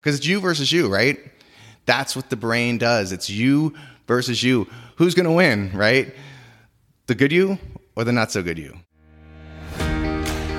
[0.00, 1.18] because it's you versus you, right?
[1.84, 3.12] That's what the brain does.
[3.12, 3.74] It's you
[4.06, 4.66] versus you.
[4.96, 6.14] Who's going to win, right?
[7.06, 7.58] The good you
[7.96, 8.78] or the not so good you?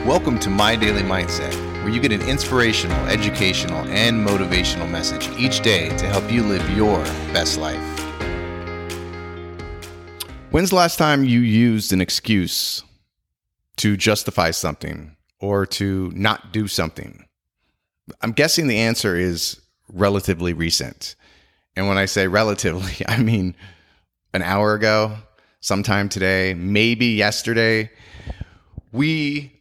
[0.06, 5.62] Welcome to My Daily Mindset, where you get an inspirational, educational, and motivational message each
[5.62, 7.04] day to help you live your
[7.34, 7.80] best life.
[10.52, 12.84] When's the last time you used an excuse
[13.78, 17.26] to justify something or to not do something?
[18.22, 21.16] I'm guessing the answer is relatively recent.
[21.76, 23.56] And when I say relatively, I mean
[24.34, 25.18] an hour ago,
[25.62, 27.90] sometime today, maybe yesterday.
[28.92, 29.54] We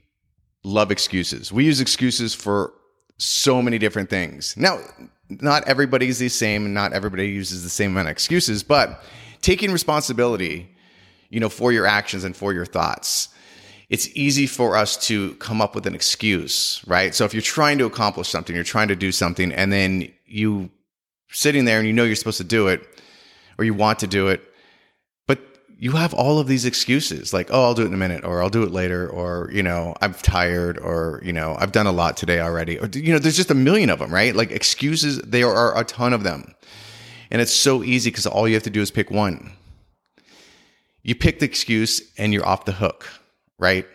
[0.64, 1.52] love excuses.
[1.52, 2.72] We use excuses for
[3.18, 4.56] so many different things.
[4.56, 4.80] Now,
[5.28, 9.02] not everybody's the same and not everybody uses the same amount of excuses, but
[9.42, 10.68] taking responsibility,
[11.28, 13.28] you know, for your actions and for your thoughts.
[13.90, 17.14] It's easy for us to come up with an excuse, right?
[17.14, 20.70] So if you're trying to accomplish something, you're trying to do something and then you
[21.30, 22.80] sitting there and you know you're supposed to do it
[23.58, 24.42] or you want to do it
[25.26, 25.38] but
[25.78, 28.42] you have all of these excuses like, oh, I'll do it in a minute, or
[28.42, 31.92] I'll do it later, or, you know, I'm tired, or, you know, I've done a
[31.92, 32.80] lot today already.
[32.80, 34.34] Or, you know, there's just a million of them, right?
[34.34, 36.52] Like excuses, there are a ton of them.
[37.30, 39.52] And it's so easy because all you have to do is pick one.
[41.02, 43.06] You pick the excuse and you're off the hook,
[43.60, 43.86] right?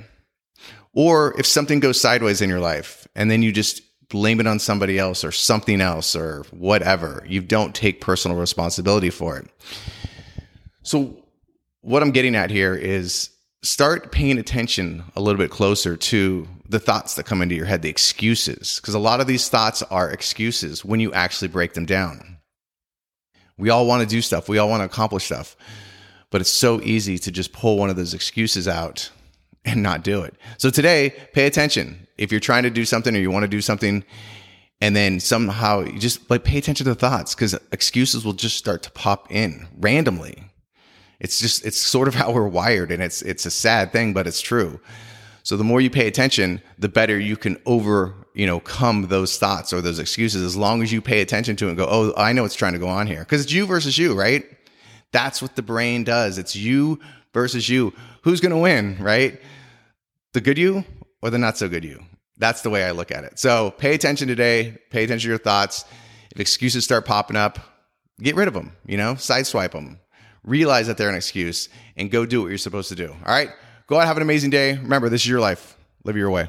[0.94, 4.60] Or if something goes sideways in your life and then you just blame it on
[4.60, 9.48] somebody else or something else or whatever, you don't take personal responsibility for it.
[10.84, 11.18] So,
[11.82, 13.30] what I'm getting at here is
[13.62, 17.82] start paying attention a little bit closer to the thoughts that come into your head,
[17.82, 21.86] the excuses, because a lot of these thoughts are excuses when you actually break them
[21.86, 22.38] down.
[23.58, 25.56] We all want to do stuff, we all want to accomplish stuff,
[26.32, 29.12] but it's so easy to just pull one of those excuses out
[29.66, 30.36] and not do it.
[30.58, 32.08] So today, pay attention.
[32.18, 34.04] If you're trying to do something or you want to do something,
[34.82, 38.58] and then somehow you just like pay attention to the thoughts because excuses will just
[38.58, 40.46] start to pop in randomly
[41.20, 44.28] it's just it's sort of how we're wired, and it's it's a sad thing, but
[44.28, 44.80] it's true.
[45.44, 49.38] So the more you pay attention, the better you can over you know come those
[49.38, 50.44] thoughts or those excuses.
[50.44, 52.74] As long as you pay attention to it and go, oh, I know what's trying
[52.74, 54.46] to go on here, because it's you versus you, right?
[55.12, 56.38] That's what the brain does.
[56.38, 57.00] It's you
[57.36, 57.94] versus you.
[58.24, 59.40] Who's going to win, right?
[60.34, 60.84] The good you
[61.22, 62.04] or the not so good you?
[62.38, 63.38] That's the way I look at it.
[63.38, 64.80] So pay attention today.
[64.90, 65.86] Pay attention to your thoughts.
[66.32, 67.60] If excuses start popping up,
[68.20, 68.76] get rid of them.
[68.88, 70.00] You know, sideswipe them
[70.46, 73.10] realize that they're an excuse, and go do what you're supposed to do.
[73.10, 73.50] All right?
[73.88, 74.78] Go out, have an amazing day.
[74.78, 75.78] Remember, this is your life.
[76.04, 76.48] Live your way.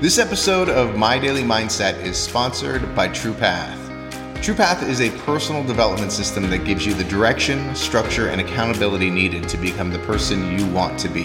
[0.00, 3.79] This episode of My Daily Mindset is sponsored by TruePath.
[4.40, 9.46] TruePath is a personal development system that gives you the direction, structure, and accountability needed
[9.50, 11.24] to become the person you want to be.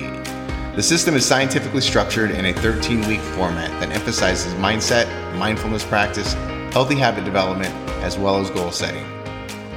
[0.76, 6.34] The system is scientifically structured in a 13 week format that emphasizes mindset, mindfulness practice,
[6.74, 9.06] healthy habit development, as well as goal setting.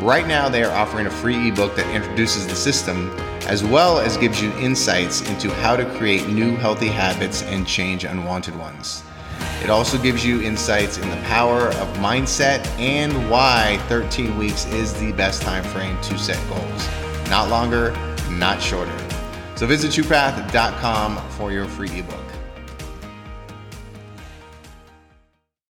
[0.01, 3.09] Right now, they are offering a free ebook that introduces the system
[3.47, 8.03] as well as gives you insights into how to create new healthy habits and change
[8.03, 9.05] unwanted ones.
[9.63, 14.95] It also gives you insights in the power of mindset and why 13 weeks is
[15.01, 16.89] the best time frame to set goals.
[17.29, 17.93] Not longer,
[18.31, 18.97] not shorter.
[19.57, 22.38] So visit TruePath.com for your free ebook.